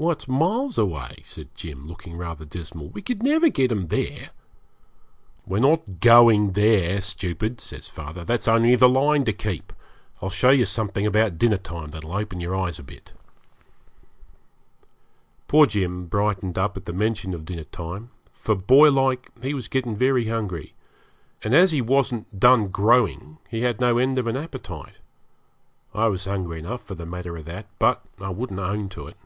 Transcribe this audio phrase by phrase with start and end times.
[0.00, 2.90] 'Why, it's miles away,' said Jim, looking rather dismal.
[2.90, 4.30] 'We could never get 'em there.'
[5.44, 9.72] 'We're not going there, stupid,' says father; 'that's only the line to keep.
[10.22, 13.12] I'll show you something about dinner time that'll open your eyes a bit.'
[15.48, 19.96] Poor Jim brightened up at the mention of dinner time, for, boylike, he was getting
[19.96, 20.74] very hungry,
[21.42, 24.98] and as he wasn't done growing he had no end of an appetite.
[25.92, 29.16] I was hungry enough for the matter of that, but I wouldn't own to it.